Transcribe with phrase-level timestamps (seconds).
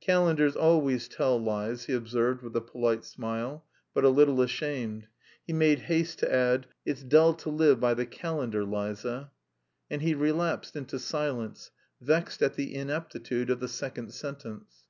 [0.00, 5.06] "'Calendars always tell lies,'" he observed with a polite smile, but, a little ashamed;
[5.46, 9.30] he made haste to add: "It's dull to live by the calendar, Liza."
[9.88, 11.70] And he relapsed into silence,
[12.00, 14.88] vexed at the ineptitude of the second sentence.